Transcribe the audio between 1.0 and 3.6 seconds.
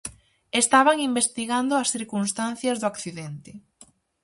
investigando as circunstancias do accidente.